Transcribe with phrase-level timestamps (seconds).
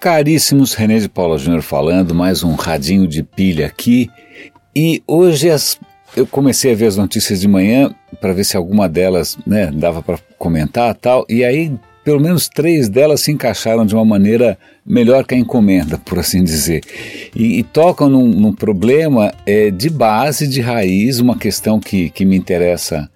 [0.00, 4.08] Caríssimos, René de Paula Júnior falando, mais um radinho de pilha aqui.
[4.74, 5.78] E hoje as,
[6.16, 10.00] eu comecei a ver as notícias de manhã para ver se alguma delas né, dava
[10.00, 11.26] para comentar tal.
[11.28, 11.72] E aí,
[12.04, 14.56] pelo menos três delas se encaixaram de uma maneira
[14.86, 16.82] melhor que a encomenda, por assim dizer.
[17.34, 22.24] E, e tocam num, num problema é, de base, de raiz, uma questão que, que
[22.24, 23.10] me interessa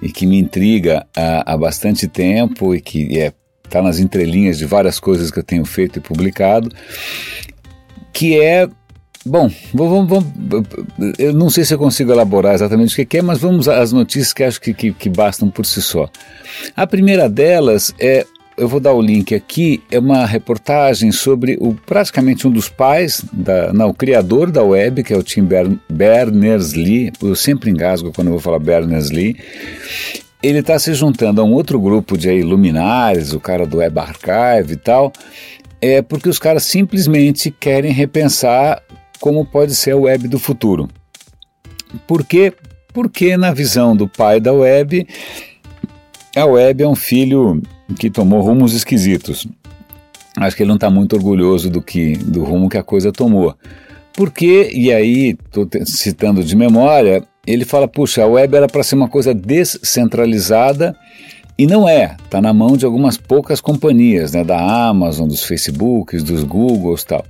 [0.00, 3.32] e que me intriga há, há bastante tempo e que é
[3.70, 6.70] está nas entrelinhas de várias coisas que eu tenho feito e publicado,
[8.12, 8.68] que é
[9.24, 10.26] Bom, vamos, vamos,
[11.18, 14.32] eu não sei se eu consigo elaborar exatamente o que é, mas vamos às notícias
[14.32, 16.08] que acho que, que, que, bastam por si só.
[16.74, 18.24] A primeira delas é,
[18.56, 23.22] eu vou dar o link aqui, é uma reportagem sobre o praticamente um dos pais,
[23.30, 25.46] da, não, o criador da web, que é o Tim
[25.90, 29.36] Berners-Lee, eu sempre engasgo quando eu vou falar Berners-Lee,
[30.42, 33.98] ele está se juntando a um outro grupo de aí, luminares, o cara do Web
[33.98, 35.12] Archive e tal,
[35.80, 38.82] é porque os caras simplesmente querem repensar
[39.20, 40.88] como pode ser a web do futuro.
[42.06, 42.52] Por quê?
[42.92, 45.06] Porque na visão do pai da web,
[46.36, 47.62] a web é um filho
[47.98, 49.46] que tomou rumos esquisitos.
[50.36, 53.54] Acho que ele não está muito orgulhoso do que do rumo que a coisa tomou.
[54.14, 58.94] Porque, e aí estou citando de memória, ele fala: puxa, a web era para ser
[58.94, 60.96] uma coisa descentralizada
[61.60, 66.22] e não é, está na mão de algumas poucas companhias, né, da Amazon, dos Facebooks,
[66.22, 67.22] dos Googles tal.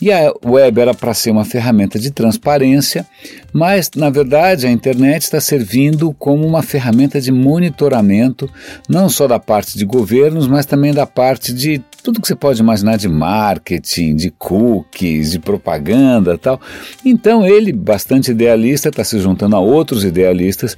[0.00, 3.06] E a web era para ser uma ferramenta de transparência,
[3.52, 8.48] mas na verdade a internet está servindo como uma ferramenta de monitoramento,
[8.88, 12.60] não só da parte de governos, mas também da parte de tudo que você pode
[12.60, 16.60] imaginar de marketing, de cookies, de propaganda tal.
[17.02, 20.76] Então ele, bastante idealista, está se juntando a outros idealistas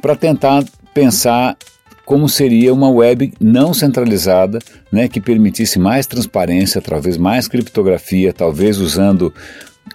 [0.00, 1.58] para tentar pensar
[2.06, 4.58] como seria uma web não centralizada,
[4.90, 9.32] né, que permitisse mais transparência, talvez mais criptografia, talvez usando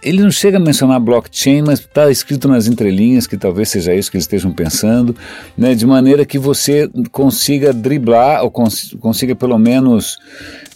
[0.02, 4.12] ele não chega a mencionar blockchain, mas está escrito nas entrelinhas que talvez seja isso
[4.12, 5.16] que eles estejam pensando,
[5.58, 10.18] né, de maneira que você consiga driblar ou cons consiga pelo menos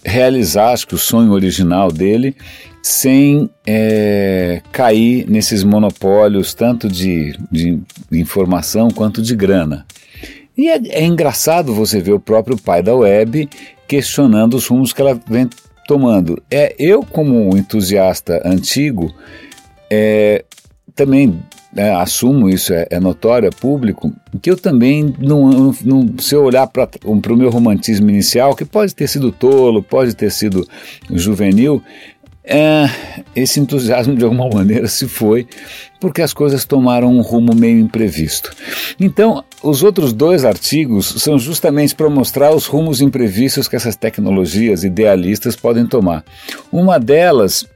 [0.03, 2.35] realizar, acho que o sonho original dele,
[2.81, 7.79] sem é, cair nesses monopólios tanto de, de
[8.11, 9.85] informação quanto de grana.
[10.57, 13.47] E é, é, engraçado você ver o próprio pai da web
[13.88, 15.47] questionando os rumos que ela vem
[15.88, 16.42] tomando.
[16.50, 19.14] É eu como entusiasta antigo
[19.90, 20.46] é,
[20.96, 21.40] também
[21.75, 26.44] é, assumo isso é, é, notório, é público, que eu também não, não se eu
[26.44, 30.68] olhar para o meu romantismo inicial, que pode ter sido tolo, pode ter sido
[31.09, 31.81] juvenil,
[32.44, 32.90] é,
[33.35, 35.47] esse entusiasmo de alguma maneira se foi
[36.00, 38.52] porque as coisas tomaram um rumo meio imprevisto.
[39.00, 44.84] Então, os outros dois artigos são justamente para mostrar os rumos imprevistos que essas tecnologias
[44.84, 46.25] idealistas podem tomar.
[46.72, 47.68] Uma delas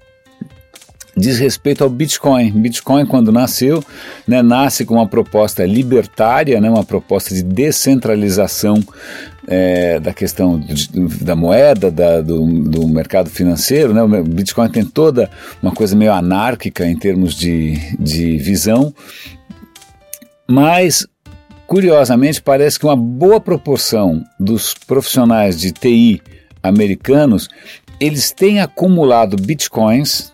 [1.16, 2.52] diz respeito ao Bitcoin.
[2.52, 3.84] Bitcoin, quando nasceu,
[4.28, 8.84] né, nasce com uma proposta libertária, né, uma proposta de descentralização
[9.48, 10.90] é, da questão de,
[11.24, 13.94] da moeda, da, do, do, mercado financeiro.
[13.94, 15.30] Né, o Bitcoin tem toda
[15.62, 18.94] uma coisa meio anárquica em termos de, de visão,
[20.48, 21.08] mas
[21.66, 26.22] curiosamente parece que uma boa proporção dos profissionais de TI
[26.62, 27.48] americanos
[28.00, 30.34] eles têm acumulado bitcoins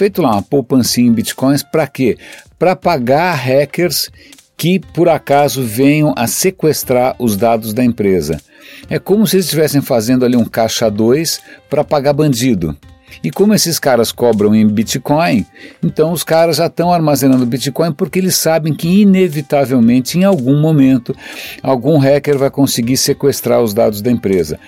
[0.00, 2.16] feito lá uma poupancinha em bitcoins para quê?
[2.58, 4.08] Para pagar hackers
[4.56, 8.40] que por acaso venham a sequestrar os dados da empresa.
[8.88, 12.74] É como se eles estivessem fazendo ali um caixa 2 para pagar bandido.
[13.22, 15.44] E como esses caras cobram em Bitcoin,
[15.82, 21.14] então os caras já estão armazenando Bitcoin porque eles sabem que inevitavelmente em algum momento
[21.62, 24.58] algum hacker vai conseguir sequestrar os dados da empresa.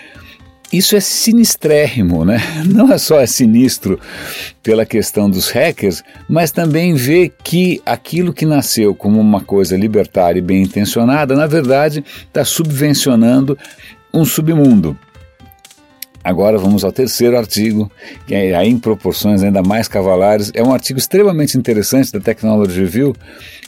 [0.73, 2.39] Isso é sinistrérrimo, né?
[2.65, 4.01] Não é só é sinistro
[4.63, 10.39] pela questão dos hackers, mas também vê que aquilo que nasceu como uma coisa libertária
[10.39, 13.59] e bem intencionada, na verdade, está subvencionando
[14.15, 14.97] um submundo.
[16.25, 17.91] Agora vamos ao terceiro artigo,
[18.27, 20.51] que é aí em proporções ainda mais cavalares.
[20.55, 23.15] É um artigo extremamente interessante da Technology Review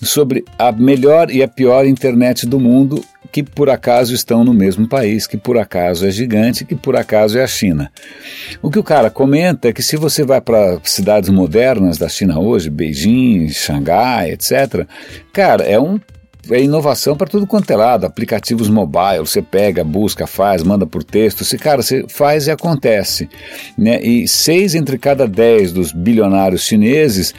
[0.02, 3.04] sobre a melhor e a pior internet do mundo
[3.34, 7.36] que por acaso estão no mesmo país, que por acaso é gigante, que por acaso
[7.36, 7.90] é a China.
[8.62, 12.38] O que o cara comenta é que se você vai para cidades modernas da China
[12.38, 14.86] hoje, Beijing, Xangai, etc.,
[15.32, 15.98] cara, é um
[16.50, 21.02] é inovação para tudo quanto é lado, aplicativos mobile, você pega, busca, faz, manda por
[21.02, 23.29] texto, se cara, você faz e acontece,
[23.76, 24.00] né?
[24.02, 27.35] E seis entre cada dez dos bilionários chineses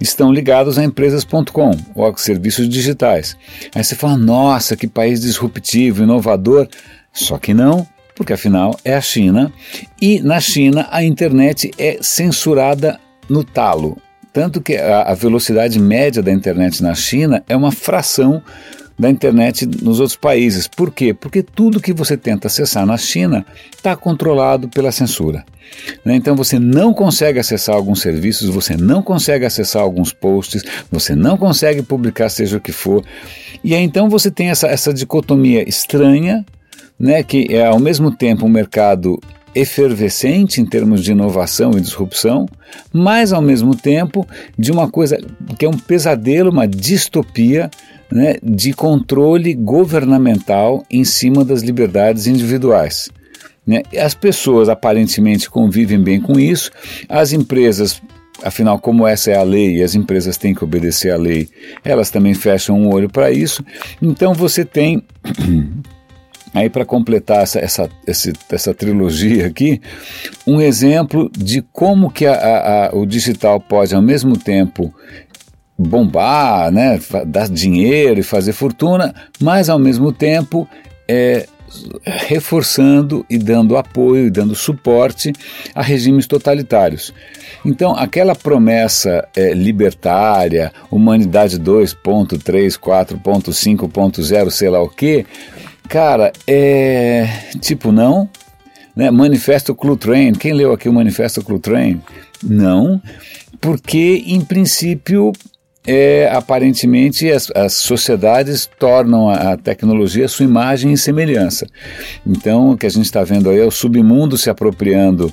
[0.00, 3.36] estão ligados a empresas.com ou a serviços digitais.
[3.74, 6.68] Aí você fala, nossa, que país disruptivo, inovador,
[7.12, 9.52] só que não, porque afinal é a China,
[10.00, 13.96] e na China a internet é censurada no talo.
[14.38, 18.40] Tanto que a, a velocidade média da internet na China é uma fração
[18.96, 20.68] da internet nos outros países.
[20.68, 21.12] Por quê?
[21.12, 23.44] Porque tudo que você tenta acessar na China
[23.74, 25.44] está controlado pela censura.
[26.04, 26.14] Né?
[26.14, 31.36] Então você não consegue acessar alguns serviços, você não consegue acessar alguns posts, você não
[31.36, 33.04] consegue publicar seja o que for.
[33.64, 36.46] E aí então você tem essa, essa dicotomia estranha,
[36.96, 39.18] né, que é ao mesmo tempo um mercado
[39.54, 42.46] efervescente em termos de inovação e disrupção,
[42.92, 44.26] mas ao mesmo tempo
[44.58, 45.18] de uma coisa
[45.58, 47.70] que é um pesadelo, uma distopia
[48.10, 53.10] né, de controle governamental em cima das liberdades individuais.
[53.66, 53.82] Né?
[53.98, 56.70] As pessoas aparentemente convivem bem com isso,
[57.08, 58.00] as empresas
[58.42, 61.48] Afinal, como essa é a lei e as empresas têm que obedecer à lei,
[61.84, 63.64] elas também fecham um olho para isso.
[64.00, 65.02] Então você tem
[66.54, 69.80] aí para completar essa, essa, essa, essa, trilogia aqui,
[70.46, 74.94] um exemplo de como que a, a, o digital pode ao mesmo tempo
[75.78, 80.68] bombar, né, dar dinheiro e fazer fortuna, mas ao mesmo tempo
[81.06, 81.46] é,
[82.04, 85.32] reforçando e dando apoio e dando suporte
[85.74, 87.12] a regimes totalitários.
[87.64, 95.26] Então, aquela promessa é, libertária, humanidade 2.3, 4.5.0, sei lá o que,
[95.88, 97.26] cara, é
[97.60, 98.28] tipo não.
[98.94, 99.10] Né?
[99.10, 102.00] Manifesto Clutrain, quem leu aqui o Manifesto Clutrain?
[102.42, 103.00] Não,
[103.60, 105.32] porque em princípio
[105.86, 111.66] é, aparentemente as, as, sociedades tornam a, a, tecnologia sua imagem e semelhança.
[112.26, 115.32] Então, o que a gente está vendo aí é o submundo se apropriando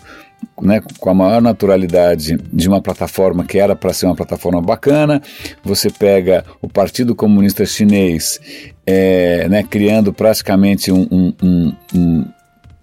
[0.62, 5.22] né, com a maior naturalidade de uma plataforma que era para ser uma plataforma bacana.
[5.64, 8.40] Você pega o Partido Comunista Chinês
[8.86, 11.08] é, né, criando praticamente um,
[11.42, 12.26] um, um,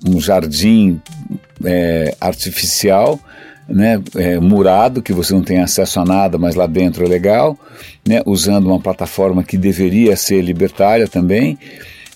[0.07, 1.01] um jardim
[1.65, 3.21] é, artificial
[3.69, 7.59] né, é, murado, que você não tem acesso a nada, mas lá dentro é legal,
[8.07, 11.59] né, usando uma plataforma que deveria ser libertária também.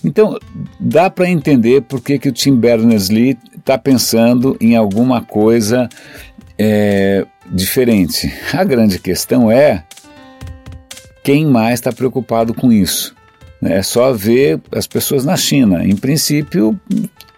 [0.03, 0.37] Então,
[0.79, 5.89] dá para entender por que, que o Tim Berners-Lee está pensando em alguma coisa
[6.57, 8.31] é, diferente.
[8.53, 9.83] A grande questão é
[11.23, 13.15] quem mais está preocupado com isso.
[13.61, 15.83] É só ver as pessoas na China.
[15.85, 16.79] Em princípio,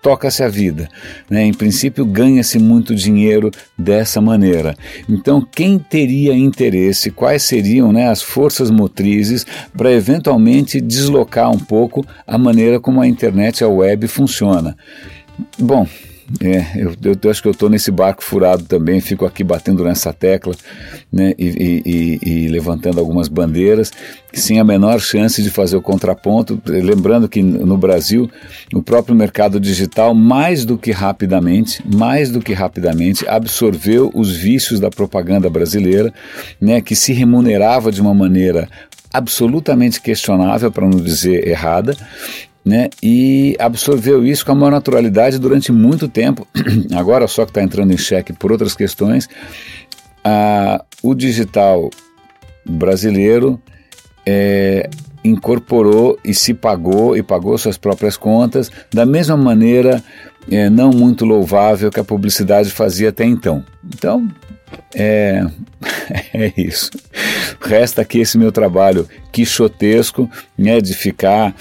[0.02, 0.90] toca-se a vida.
[1.30, 1.46] Né?
[1.46, 4.76] Em princípio, ganha-se muito dinheiro dessa maneira.
[5.08, 9.46] Então, quem teria interesse, quais seriam né, as forças motrizes
[9.76, 14.76] para eventualmente deslocar um pouco a maneira como a internet, a web funciona?
[15.58, 15.88] Bom,
[16.42, 19.84] é, eu, eu, eu, acho que eu estou nesse barco furado também, fico aqui batendo
[19.84, 20.54] nessa tecla
[21.12, 23.92] né, e, e, e, levantando algumas bandeiras,
[24.32, 26.62] sem a menor chance de fazer o contraponto.
[26.66, 28.30] Lembrando que no Brasil,
[28.74, 34.80] o próprio mercado digital, mais do que rapidamente, mais do que rapidamente, absorveu os vícios
[34.80, 36.14] da propaganda brasileira,
[36.62, 38.70] né, que se remunerava de uma maneira
[39.12, 41.98] absolutamente questionável, para não dizer errada,
[42.64, 46.48] né, e absorveu isso com a maior naturalidade durante muito tempo.
[46.96, 49.28] Agora só que está entrando em xeque por outras questões,
[51.02, 51.90] o digital
[52.66, 53.60] brasileiro
[54.26, 54.90] é,
[55.24, 60.04] incorporou e se pagou e pagou suas próprias contas da mesma maneira
[60.50, 63.64] é, não muito louvável que a publicidade fazia até então.
[63.84, 64.28] Então,
[64.96, 65.46] é,
[66.34, 66.92] é isso.
[67.62, 71.56] Resta aqui esse meu trabalho quixotesco né, de ficar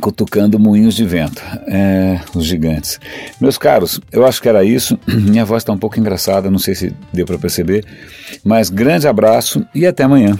[0.00, 2.98] cutucando moinhos de vento, é, os gigantes.
[3.40, 4.98] Meus caros, eu acho que era isso.
[5.06, 7.84] Minha voz está um pouco engraçada, não sei se deu para perceber,
[8.44, 10.38] mas grande abraço e até amanhã.